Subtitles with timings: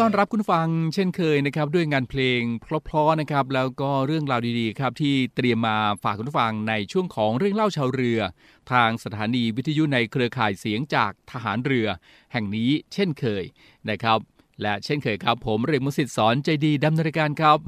[0.00, 8.20] ต้อนรับคุณฟังเช่นเคยนะครับด้วยงานเพลงเพราะๆนะครับแล้วก็เรื่องราวดีๆครับที่เตรียมมาฝากคุณฟังในช่วงของเรื่องเล่าชาวเรือ
[8.72, 11.86] ทางสถานีวิทยุในเครือข่ายเสียงจากทหารเรือ
[12.32, 13.44] แห่งนี้เช่นเคย
[13.90, 14.18] นะครับ
[14.62, 17.58] และเช่นเคยครับผมเรกมุสิตสอนใจดีดำเนินการครับ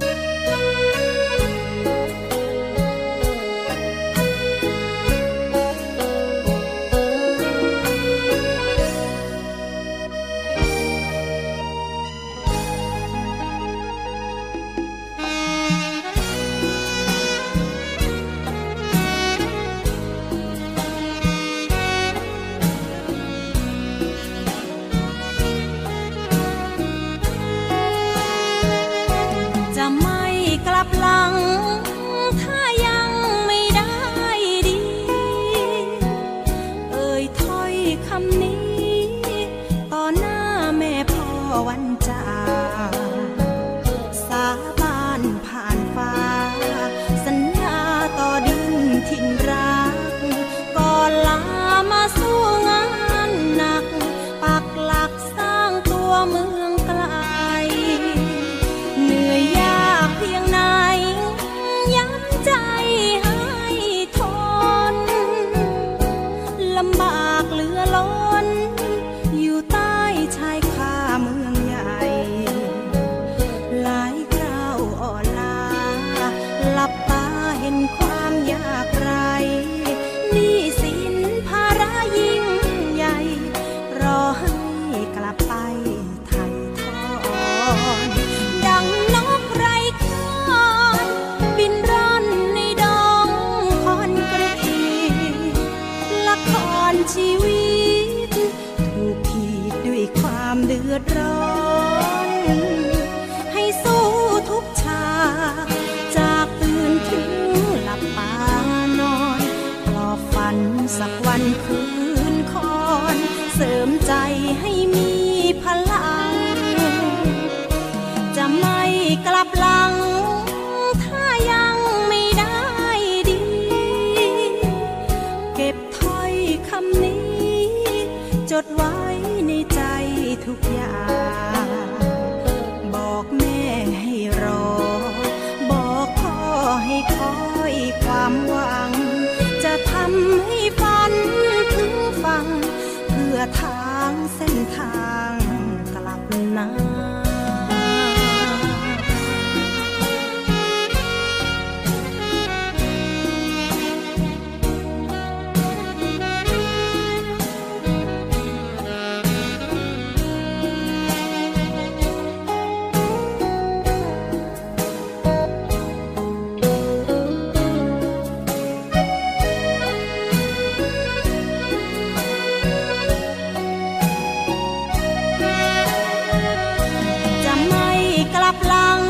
[178.51, 179.03] ลับหลัง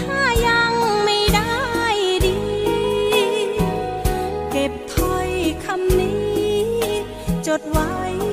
[0.00, 0.74] ถ้ายัง
[1.04, 1.56] ไม่ได้
[2.26, 2.38] ดี
[4.50, 5.30] เก็บถ้อย
[5.64, 6.64] คำนี้
[7.46, 7.92] จดไว้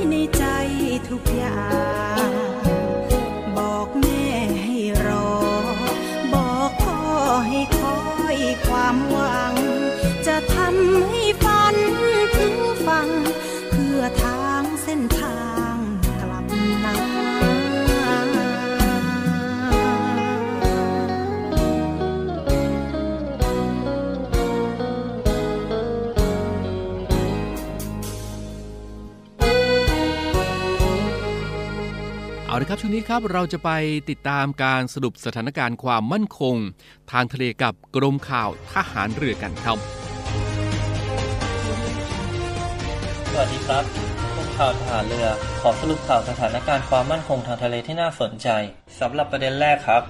[0.09, 0.45] ในใจ
[1.09, 1.67] ทุกอย่า
[2.27, 2.29] ง
[3.57, 4.25] บอกแม่
[4.63, 5.31] ให้รอ
[6.33, 6.99] บอกพ่อ
[7.47, 7.99] ให้คอ
[8.35, 9.53] ยความหวัง
[32.63, 33.71] ละครับช่วงนี้ครับเราจะไป
[34.09, 36.55] ติดตามการสรุปสถานการณ์ความมั่นคง
[37.11, 39.77] ทางทะเลกับกรมข่าวทหารเรือกันครับ
[43.31, 43.83] สวัสดีครับ
[44.35, 45.27] กรมข่าวทหารเรือ
[45.61, 48.49] ขอสรุปข่าวสถานการณ์ความมั่นคงทางทะเลที่น่าสนใจ
[48.99, 50.01] สำหรับประเด็นแรกครับ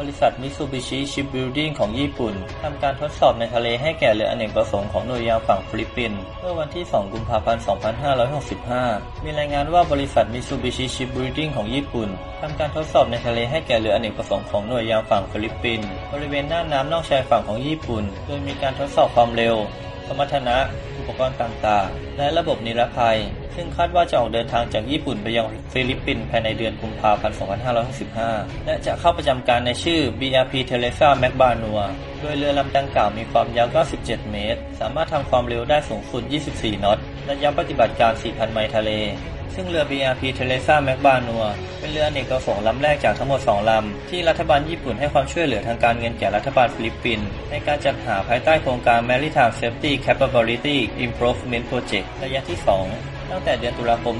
[0.00, 7.62] บริษัทมิ t ูบิชิชิปบิลดิ้งของญี่ปุ่นทำการทดสอบในทะเลให้แก่เรืออเนกประสงค์ของหน่วยยามฝั่งฟิลิปปินส์เมื่อวันที่ 2 กุมภาพันธ์
[8.62, 12.08] 2565 มีรายงานว่าบริษัทมิ t ูบิชิชิปบิลดิ้งของญี่ปุ่น
[12.42, 19.56] ทำการทดสอบในทะเลให้แก่เรืออเนกประสงค์ของหน่วยยามฝั่งฟิลิปปินส์บริเวณน่านน้ำนอกชายฝั่งของญี่ปุ่น โดยมีการทดสอบความเร็ว
[20.08, 20.56] สมรรถนะ
[20.98, 23.18] อุปกรณ์ต่างๆ และระบบนิรภัย
[23.54, 27.36] ซึ่งคาดว่าจะออกเดินทางจากญี่ปุ่นไปยังฟิลิปปินส์ภายในเดือนกุมภาพันธ์
[28.00, 31.86] 2565 และจะเข้าประจำการในชื่อ BRP Teresa m a c b a n u a
[32.20, 33.68] โดยเรือลำดังกล่าวมีความยาว
[34.00, 36.98] 97 เมตร สามารถทำความเร็วได้สูงสุด 24 นอต
[37.30, 38.90] ระยะปฏิบัติการ 4,000 ไมล์ทะเล
[39.54, 41.48] ซึ่งเรือ BRP Teresa m a c b a n u a
[41.80, 52.58] เป็นเรืออเนกประสงค์ลำแรกจากทั้งหมด 2 ลำ ที่รัฐบาลญี่ปุ่นให้ความช่วยเหลือทางการเงินแก่รัฐบาลฟิลิปปินส์ในการจัดหาภายใต้โครงการ Maritime Safety Capability Improvement Project ระยะที่
[52.94, 54.16] 2 ตั้งแต่เดือนตุลาคม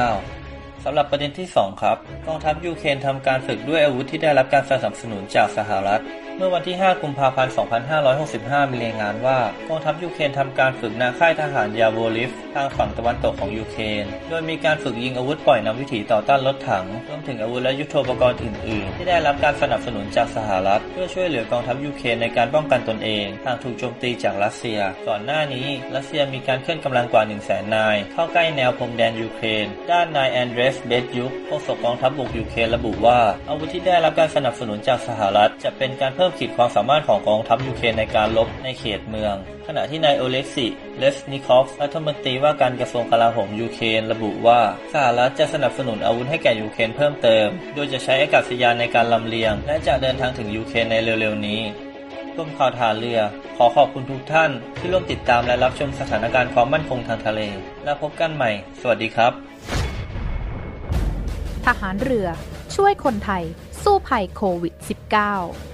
[0.00, 6.02] 2559สำหรับประเด็นที่ 2 ครับ กองทัพยูเครนทำการฝึกด้วยอาวุธที่ได้รับการสนับสนุนจากสหรัฐ
[6.38, 7.52] เมื่อวันที่ 5 กุมภาพันธ์
[8.12, 9.38] 2565 มีรายงานว่า
[9.68, 33.20] กองทัพยูเครนทำการฝึกณ ค่ายทหารยาโวริฟทางฝั่งตะวันตกของยูเครน โดยมีการฝึกยิงอาวุธปล่อยนำวิถีต่อต้านรถถัง รวมถึงอาวุธและยุทโธปกรณ์อื่นๆ ที่ได้รับการสนับสนุนจากสหรัฐ เพื่อช่วยเหลือกองทัพยูเครนในการป้องกันตนเอง หากถูกโจมตีจากรัสเซีย ก่อนหน้านี้รัสเซียมีการเคลื่อนกำลังกว่า 1 0 0 0 0แสนนาย เข้าใกล้แนวพรมแดนยูเครน ด้านนายแอนเดรส เบตยุคโฆษกกองทัพบกยูเครนระบุว่า
[33.48, 39.34] อาวุธที่ได้รับการสนับสนุนจากสหรัฐจะเป็นการเพิ่มิ่มขีดความสามารถของกองทัพยูเครนในการรบในเขตเมือง
[39.66, 40.66] ขณะที่นายโอเล็กซี
[40.98, 44.60] เรซนิคอฟรัฐมนตรีว่าการกระทรวงกลาโหมยูเครนระบุว่า
[44.92, 51.60] สหรัฐจะสนับสนุนอาวุธให้แก่ยูเครนเพิ่มเติม โดยจะใช้อากาศยานในการลำเลียง และจะเดินทางถึงยูเครนในเร็วๆนี้
[52.36, 53.20] กรมข่าวทหารเรือ
[53.56, 57.40] ขอขอบคุณทุกท่านที่ร่วมติดตามและรับชมสถานการณ์ความมั่นคงทางทะเล
[57.84, 58.50] แล้วพบกันใหม่
[58.80, 59.32] สวัสดีครับ
[61.66, 62.28] ทหารเรือ
[62.76, 63.44] ช่วยคนไทย
[63.82, 65.73] สู้ภัยโควิด -19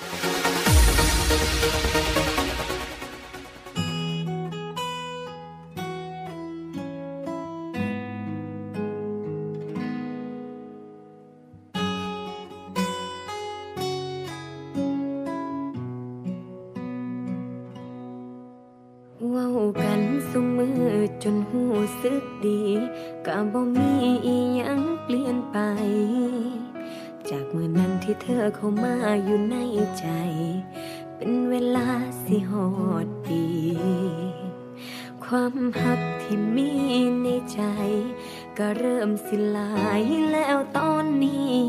[23.33, 23.91] ก็บ่มี
[24.25, 25.57] อีหยังเปลี่ยนไป
[27.29, 28.95] จากเมื่อนั้นที่เธอเข้ามา
[29.25, 29.55] อยู่ใน
[29.99, 30.07] ใจ
[31.15, 31.87] เป็นเวลา
[32.23, 32.69] สิหอ
[33.05, 33.43] ดปี
[35.23, 36.71] ความหักที่มี
[37.21, 37.61] ในใจ
[38.57, 41.59] ก็เริ่มสิลายแล้วตอนนี้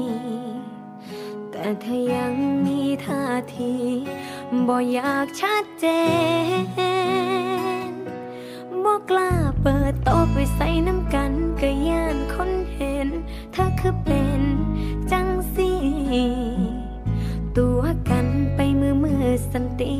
[1.51, 2.35] แต่เธอยัง
[2.67, 3.25] มีท่า
[3.57, 3.75] ที
[4.69, 5.87] บ่อยากชัดเจ
[7.89, 7.93] น
[8.85, 9.92] บ่กล้าเปิด
[10.55, 13.09] ใส่น้ำกันก็ย่านคนเห็น
[13.53, 14.43] เธอคือเป็น
[15.11, 15.71] จังสี
[17.57, 17.81] ตัว
[18.11, 19.95] กันไปมือมือสันติ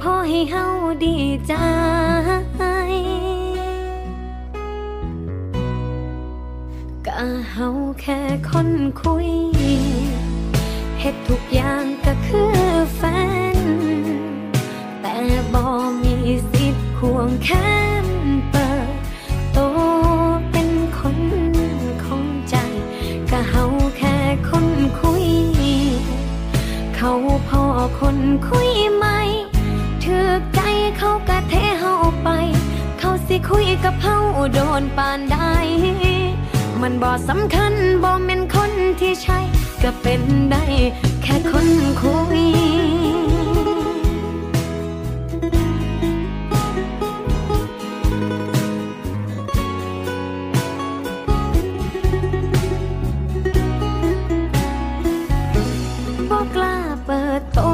[0.00, 0.66] พอให้เฮา
[1.04, 1.16] ดี
[1.46, 1.54] ใจ
[7.06, 7.20] ก็
[7.52, 7.68] เฮา
[8.00, 8.70] แค่คน
[9.00, 9.30] คุย
[11.00, 12.52] เฮ็ดทุกอย่างก็คือ
[12.94, 13.00] แฟ
[13.56, 13.58] น
[15.00, 15.16] แต่
[15.52, 15.62] บ่
[16.02, 16.16] มี
[16.50, 17.50] สิทธิ์ควงแข
[27.02, 27.16] เขา
[27.48, 27.62] พอ
[28.00, 29.06] คนคุยไหม
[30.04, 30.60] ถือใจ
[30.96, 32.28] เขากะเทเฮาไป
[32.98, 34.18] เขาสิคุยกับเฮา
[34.54, 35.36] โดนปานใด
[36.80, 39.38] มันบ่สำคัญบ่เป็นคนที่ใช่
[39.82, 40.64] ก็เป็นได้
[41.22, 41.68] แค่คน
[42.02, 42.40] คุย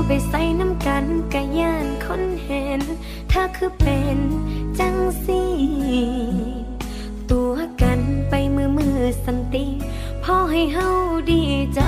[0.06, 2.80] ไปใส่น้ำกันกะย่านคนเห็น
[3.32, 4.18] ถ้าคือเป็น
[4.78, 5.42] จังสี
[7.30, 9.66] ตัวกันไปมือมือสันติ
[10.22, 10.88] พอให้เฮา
[11.30, 11.44] ดี
[11.74, 11.80] ใจ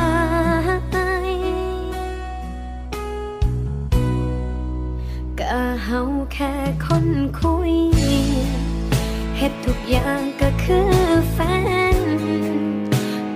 [5.40, 6.00] ก็เฮา
[6.32, 6.52] แค่
[6.84, 7.06] คน
[7.40, 7.74] คุย
[9.36, 10.90] เฮ็ดทุกอย่างก็คือ
[11.32, 11.38] แฟ
[11.96, 11.98] น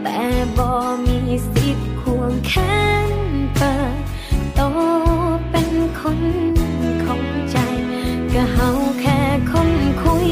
[0.02, 0.18] แต่
[0.56, 0.68] บ่
[1.06, 1.18] มี
[1.52, 2.52] สิทธิ์ควงแข
[3.08, 3.31] น
[7.04, 7.56] ของใจ
[8.34, 8.68] ก็เฮา
[9.00, 9.18] แค่
[9.50, 9.70] คน
[10.02, 10.30] คุย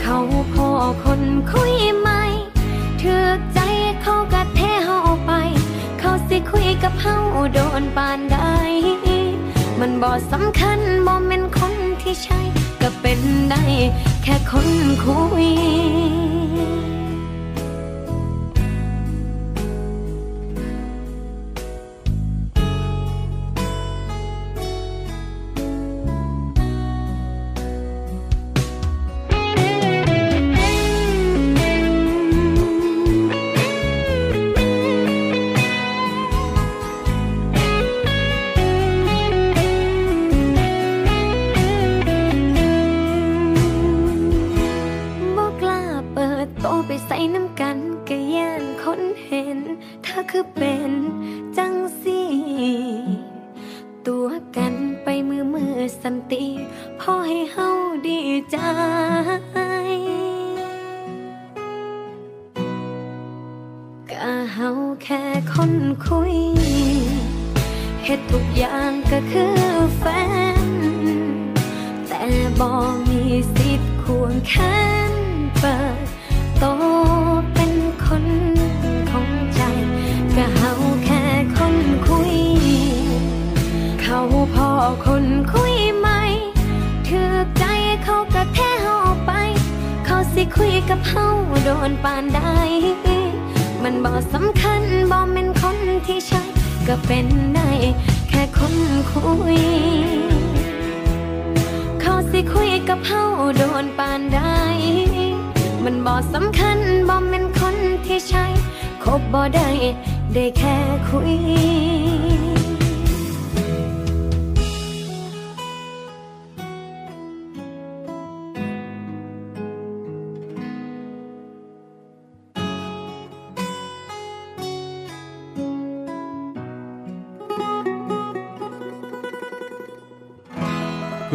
[0.00, 0.18] เขา
[0.52, 0.68] พอ
[1.04, 2.08] คนคุยไหม
[3.00, 3.60] ถือใจ
[4.02, 5.32] เขากะเทเฮาไป
[5.98, 7.16] เขาสิคุยกับเฮา
[7.54, 8.38] โดนปานใด
[9.80, 12.40] มันบ่สำคัญบ่แม่นคนที่ใช่
[12.82, 13.62] ก็เป็นได้
[14.22, 14.68] แค่คน
[15.04, 15.48] คุย
[90.56, 91.26] คุยกับเฮา
[91.64, 92.40] โดนปานใด
[93.82, 96.42] มันบ่สำคัญบ่แม่นคนที่ใช่
[96.88, 97.70] ก็เป็นได้
[98.28, 98.74] แค่คน
[99.10, 99.58] คุย
[102.00, 103.24] เขาสิคุยกับเฮา
[103.56, 104.40] โดนปานใด
[105.84, 108.44] มันบ่สำคัญบ่แม่นคนที่ใช่
[109.04, 109.68] คบบ่ได้
[110.34, 110.76] ได้แค่
[111.08, 111.32] คุย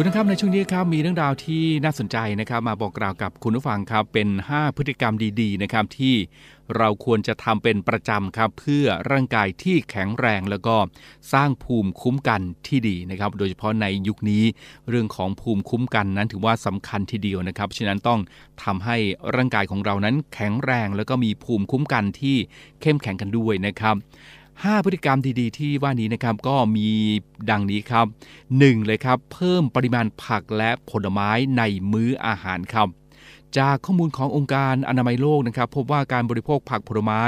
[0.00, 6.14] ุณผู้ชมครับในช่วงนี้ครับมีเรื่องราวที่น่าสนใจนะครับ มาบอกกล่าวกับคุณผู้ฟังครับเป็น 5 พฤติกรรมดีๆนะครับที่
[6.76, 10.76] เราควรจะทำเป็นประจำครับเพื่อร่างกายที่แข็งแรงแล้วก็
[11.32, 14.44] สร้างภูมิคุ้มกันที่ดีนะครับ โดยเฉพาะในยุคนี้
[14.88, 18.20] เรื่องของภูมิคุ้มกันนั้นถือว่าสำคัญทีเดียวนะครับฉะนั้นต้อง
[18.64, 18.96] ทำให้
[19.36, 22.36] ร่างกายของเรานั้นแข็งแรง แล้วก็มีภูมิคุ้มกันที่
[22.80, 23.96] เข้มแข็งกันด้วยนะครับ
[24.64, 26.88] 5 พฤติกรรมดีๆ ที่ว่านี้นะครับก็มี
[27.50, 28.06] ดังนี้ครับ
[28.46, 28.86] 1.
[28.86, 32.88] เลยครับ เพิ่มปริมาณผักและผลไม้ในมื้ออาหารครับ
[33.58, 37.22] จากข้อมูลขององค์การอนามัยโลกนะครับ พบว่าการบริโภคผักผลไม้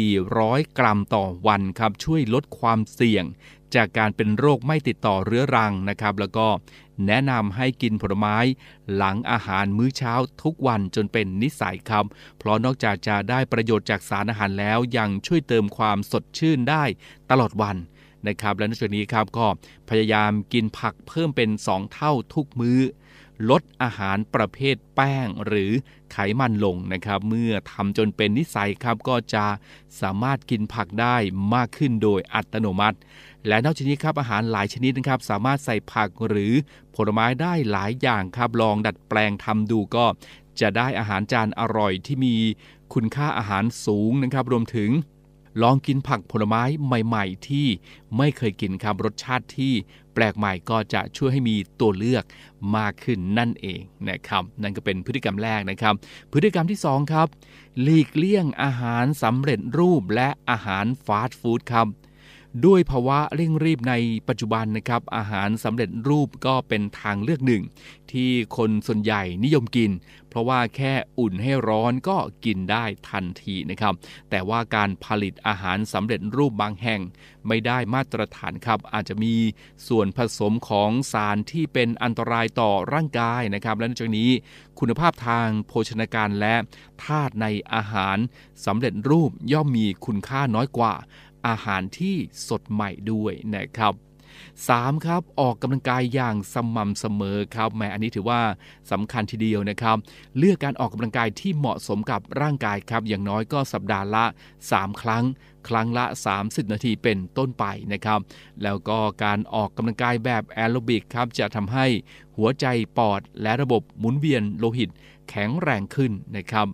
[0.00, 3.24] 400 กรัมต่อวันครับ ช่วยลดความเสี่ยง
[3.74, 6.46] จากการเป็นโรคไม่ติดต่อเรื้อรังนะครับ แล้วก็
[7.06, 8.36] แนะนำให้กินผลไม้
[8.94, 12.04] หลังอาหารมื้อเช้าทุกวันจนเป็นนิสัยครับ
[12.38, 16.84] เพราะนอกจากจะได้ประโยชน์จากสารอาหารแล้วยังช่วยเติมความสดชื่นได้
[17.30, 17.76] ตลอดวัน
[18.28, 19.46] นะครับ และนอกจากนี้ครับก็
[19.88, 22.80] พยายามกินผักเพิ่มเป็น 2 เท่าทุกมื้อ
[23.50, 25.72] ลดอาหารประเภทแป้งหรือ
[26.12, 29.46] ไขมันลงนะครับ เมื่อทำจนเป็นนิสัยครับก็จะ
[30.00, 31.16] สามารถกินผักได้
[31.54, 32.98] มากขึ้นโดยอัตโนมัติ
[33.46, 36.52] และนอกจากนี้ครับอาหารหลายชนิดนะครับ สามารถใส่ผักหรือ
[36.94, 40.06] ผลไม้ได้หลายอย่างครับลองดัดแปลงทำดูก็
[40.60, 42.36] จะได้อาหารจานอร่อยที่มี
[42.94, 44.90] คุณค่าอาหารสูงนะครับ รวมถึง
[45.62, 47.66] ลองกินผักผลไม้ใหม่ ๆ ที่
[48.16, 49.74] ไม่เคยกินครับรสชาติที่
[50.16, 52.24] แปลกใหม่ก็จะช่วยให้มีตัวเลือก
[52.76, 55.94] มากขึ้นนั่นเองนะครับ นั่นก็เป็นพฤติกรรมแรกนะครับ
[56.32, 57.28] พฤติกรรมที่ 2 ครับ
[57.82, 61.86] หลีกเลี่ยงอาหารสำเร็จรูปและอาหารฟาสต์ฟู้ดครับ
[62.64, 63.94] ด้วยภาวะเร่งรีบใน
[64.28, 67.62] ปัจจุบันนะครับ อาหารสำเร็จรูปก็เป็นทางเลือกหนึ่ง
[68.12, 69.90] ที่คนส่วนใหญ่นิยมกิน
[70.28, 73.94] เพราะว่าแค่อุ่นให้ร้อนก็กินได้ทันทีนะครับ
[74.30, 77.00] แต่ว่าการผลิตอาหารสำเร็จรูปบางแห่ง
[77.48, 79.34] ไม่ได้มาตรฐานครับ อาจจะมี
[79.88, 84.30] ส่วนผสมของสารที่เป็นอันตรายต่อร่างกายนะครับ และนอกจากนี้
[84.78, 86.54] คุณภาพทางโภชนาการและ
[87.04, 88.16] ธาตุในอาหาร
[88.66, 90.94] สำเร็จรูปย่อมมีคุณค่าน้อยกว่า
[91.46, 92.16] อาหารที่
[92.48, 93.94] สดใหม่ด้วยนะครับ
[94.48, 95.06] 3.
[95.06, 98.40] ครับออกกำลังกายอย่างสม่ำเสมอครับแม้อันนี้ถือว่า
[98.90, 99.96] สำคัญทีเดียวนะครับ
[100.38, 104.24] เลือกการออกกำลังกายที่เหมาะสมกับร่างกายครับ อย่างน้อยก็สัปดาห์ละ
[104.64, 105.24] 3 ครั้ง
[105.68, 106.04] ครั้งละ
[106.38, 108.20] 30 นาทีเป็นต้นไปนะครับ
[108.62, 111.86] แล้วก็การออกกำลังกายแบบแอโรบิกครับจะทำให้
[112.36, 112.66] หัวใจ
[112.98, 114.90] ปอดและระบบหมุนเวียนโลหิต
[115.28, 116.66] แข็งแรงขึ้นนะครับ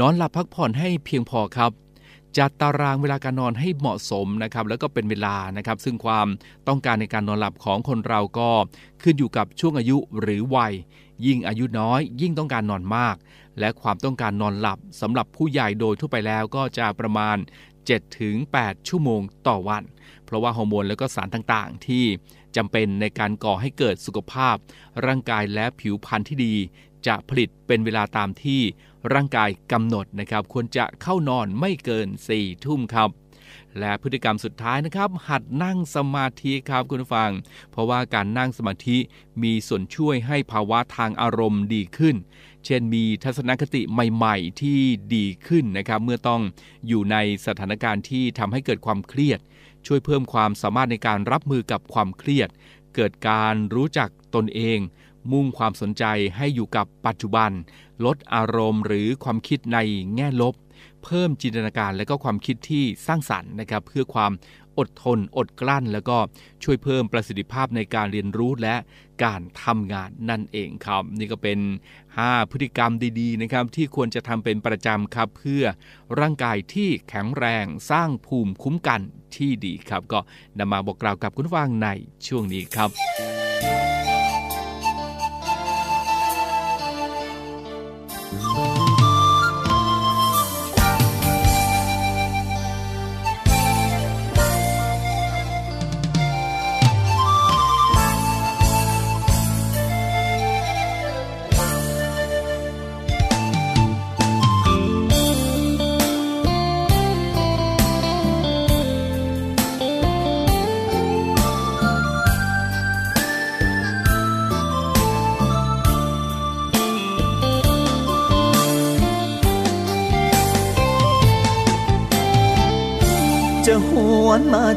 [0.00, 1.72] นอนหลับพักผ่อนให้เพียงพอครับ
[2.38, 6.26] จัดตารางเวลาการนอนให้เหมาะสมนะครับแล้วก็เป็นเวลานะครับ ซึ่งความ
[6.68, 8.50] ต้องการในการนอนหลับของคนเราก็
[9.02, 10.74] ขึ้นอยู่กับช่วงอายุหรือวัย
[11.26, 13.16] ยิ่งอายุน้อย ยิ่งต้องการนอนมาก
[13.58, 17.36] และความต้องการนอนหลับสำหรับผู้ใหญ่โดยทั่วไปแล้วก็จะประมาณ
[18.12, 19.82] 7-8 ชั่วโมงต่อวัน
[20.24, 22.04] เพราะว่าฮอร์โมนและก็สารต่างๆ ที่
[22.56, 24.56] จำเป็นในการก่อให้เกิดสุขภาพ
[25.06, 26.54] ร่างกายและผิวพรรณที่ดี
[27.06, 28.60] จะผลิตเป็นเวลาตามที่
[29.12, 33.10] ร่างกายกำหนดนะครับ ควรจะเข้านอนไม่เกิน4ทุ่มครับ
[33.78, 37.30] และพฤติกรรมสุดท้ายนะครับ หัดนั่งสมาธิครับคุณผู้ฟัง
[37.70, 38.98] เพราะว่าการนั่งสมาธิ
[39.42, 42.16] มีส่วนช่วยให้ภาวะทางอารมณ์ดีขึ้น
[42.64, 44.80] เช่นมีทัศนคติใหม่ ๆ ที่
[45.14, 46.42] ดีขึ้นนะครับ เมื่อต้อง
[46.88, 49.40] อยู่ในสถานการณ์ที่ทำให้เกิดความเครียด
[49.86, 52.48] ช่วยเพิ่มความสามารถในการรับมือกับความเครียด
[52.94, 54.78] เกิดการรู้จักตนเอง
[55.32, 56.04] มุ่งความสนใจ
[56.36, 57.50] ให้อยู่กับปัจจุบัน
[58.04, 59.78] ลดอารมณ์หรือความคิดใน
[60.14, 60.54] แง่ลบ
[61.04, 64.32] เพิ่มจินตนาการและก็ความคิดที่สร้างสรรค์นะครับ เพื่อความ
[64.78, 66.16] อดทน อดกลั้น แล้วก็
[66.62, 68.74] ช่วยเพิ่มประสิทธิภาพในการเรียนรู้และ
[69.24, 71.58] การทำงานนั่นเองครับ นี่ก็เป็น
[72.06, 75.64] 5 พฤติกรรมดีๆนะครับที่ควรจะทำเป็นประจำครับ เพื่อ
[76.20, 79.00] ร่างกายที่แข็งแรงสร้างภูมิคุ้มกัน
[79.36, 80.20] ที่ดีครับ ก็
[80.58, 81.88] นำมาบอกกล่าวกับคุณฟังใน
[82.26, 82.90] ช่วงนี้ครับ
[88.40, 88.71] ว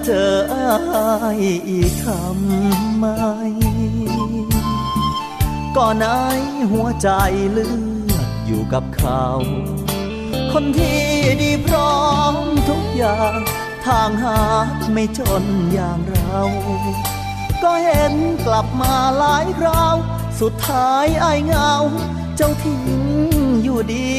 [0.07, 1.39] เจออาย
[1.69, 3.05] อีกทำไม
[5.77, 6.09] ก่อนไอ
[6.71, 7.09] หัวใจ
[7.51, 9.25] เลือกอยู่กับเขา
[10.51, 11.01] คนที่
[11.41, 11.99] ดีพร้อ
[12.31, 12.33] ม
[12.69, 13.39] ทุกอย่าง
[13.85, 14.39] ทางหา
[14.93, 16.39] ไม่จนอย่างเรา
[17.63, 18.13] ก็เห็น
[18.45, 19.95] กลับมาหลายคราว
[20.41, 21.71] สุดท้ายไอ้เงา
[22.35, 22.83] เจ้าทิ้ง
[23.63, 24.13] อยู่ดี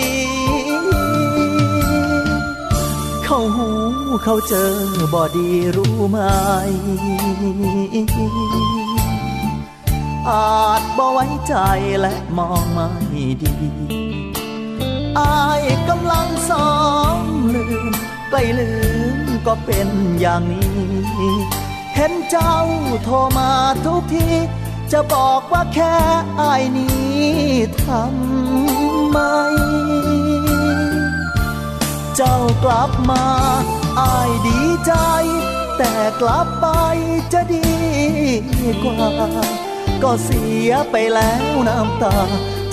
[3.29, 3.71] เขาหู
[4.25, 4.73] เขาเจอ
[5.13, 6.19] บอดีรู้ไหม
[10.29, 11.55] อาจบ่ไว้ใจ
[12.01, 12.89] และมองไม่
[13.43, 13.55] ดี
[15.19, 16.71] อายกำลังซ้อ
[17.17, 17.19] ม
[17.55, 17.93] ลืม
[18.31, 18.73] ใกล้ลื
[19.17, 19.89] มก็เป็น
[20.21, 20.85] อย่างนี้
[21.95, 22.57] เห็นเจ้า
[23.05, 23.51] โทรมา
[23.85, 24.29] ทุกที
[24.93, 25.97] จะบอกว่าแค่
[26.41, 27.17] อายนี้
[27.85, 29.19] ทำไม
[32.17, 33.25] เจ้ากลับ มา
[34.01, 34.93] อายดีใจ
[35.79, 36.67] แต่กลับไป
[37.33, 37.71] จะดี
[38.83, 39.09] กว่า
[40.03, 42.17] ก็เสียไปแล้วน้ำตา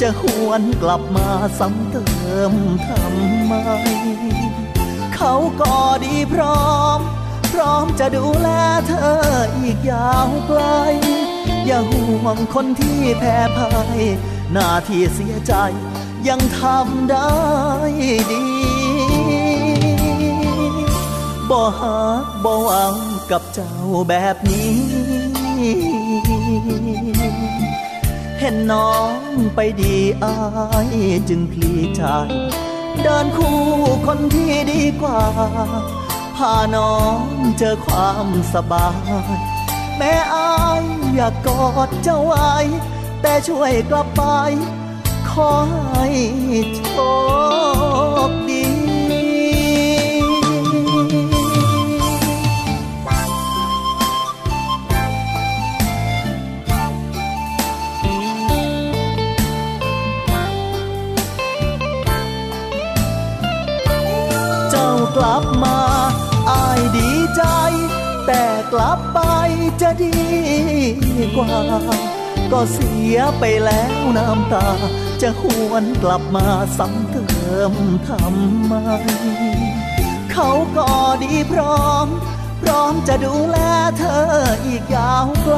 [0.02, 1.28] จะหวนกลับมา
[1.60, 2.06] ซ้ำเติ
[2.52, 2.54] ม
[2.88, 3.54] ทำไม
[5.16, 7.00] เขาก็ดีพร้อม
[7.54, 8.50] พร้อมจะดูแล
[8.88, 9.14] เธอ
[9.58, 10.62] อีกยาวไกล
[11.66, 14.02] อย่าห่วงคนที่แพ้พ่าย
[14.54, 15.54] หน้าที่เสียใจ
[16.28, 17.34] ยังทำได้
[18.32, 18.63] ดี
[21.50, 22.96] บ่หักบ่หวัง
[23.32, 23.74] กับเจ้า
[24.10, 24.74] แบบนี้
[28.40, 29.14] เห็นน้อง
[29.56, 30.36] ไปดีอา
[30.88, 30.90] ย
[31.30, 32.02] จึงพลีใจ
[33.02, 33.60] เดินคู่
[34.06, 35.22] คนที่ดีกว่า
[36.38, 37.24] พาน้อง
[37.58, 39.38] เจอความสบาย
[39.98, 40.84] แม่อาย
[41.16, 42.54] อยากกอดเจ้าไว้
[43.22, 44.24] แต่ช่วยกลับไป
[45.30, 45.52] ขอ
[45.92, 46.08] ให้
[46.76, 46.82] โช
[48.30, 48.43] ค
[66.96, 67.44] ดีใจ
[68.26, 69.20] แต่กลับไป
[69.82, 70.18] จะดี
[71.36, 71.54] กว่า
[72.52, 74.68] ก็เสียไปแล้วน้ำตา
[75.22, 76.46] จะหวนกลับมา
[76.78, 77.26] ซ้ำเติ
[77.72, 77.74] ม
[78.08, 78.74] ทำไม
[80.32, 80.90] เขาก็
[81.24, 82.08] ดีพร้อม
[82.62, 83.58] พร้อมจะดูแล
[83.98, 84.24] เธอ
[84.66, 85.58] อีกยาวไกล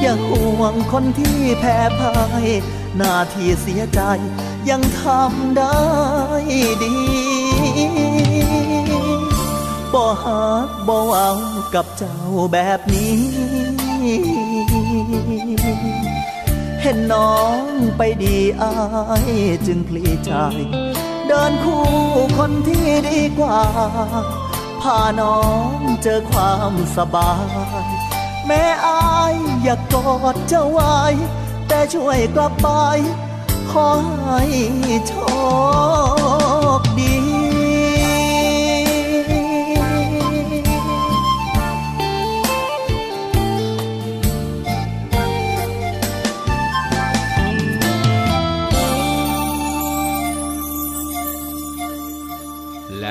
[0.00, 2.46] อย่าห่วงคนที่แพ้พ่าย
[2.96, 4.00] หน้าที่เสียใจ
[4.70, 5.78] ยังทำได้
[6.82, 6.96] ดี
[9.94, 11.28] บ่ฮักบ่เว้า
[11.74, 12.16] กับเจ้า
[12.52, 13.22] แบบนี้
[16.82, 17.62] เห็นน้อง
[17.96, 18.72] ไปดีอา
[19.28, 19.30] ย
[19.66, 20.30] จึงพลีใจ
[21.26, 21.84] เดินคู่
[22.38, 23.60] คนที่ดีกว่า
[24.82, 25.38] พาน้อ
[25.76, 27.32] งเจอความสบา
[27.82, 27.86] ย
[28.46, 30.96] แม่อายอยากกอดเจ้าไว้
[31.68, 32.68] แต่ช่วยกลับไป
[33.70, 33.88] ขอ
[34.24, 34.42] ให้
[35.06, 35.12] โช
[36.80, 37.33] คดี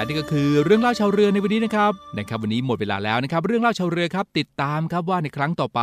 [0.07, 5.81] นี่ก็คือเรื่องเล่าชาวเรือในวันนี้นะครับนะครับ วันนี้หมดเวลาแล้วนะครับ เรื่องเล่าชาวเรือครับ ติดตามครับว่าในครั้งต่อไป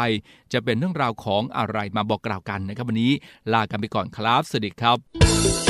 [0.53, 3.13] จะเป็นเรื่องราวของอะไรมาบอกกล่าวกันนะครับ วันนี้
[3.53, 5.70] ลากันไปก่อนครับสวัสดีครับ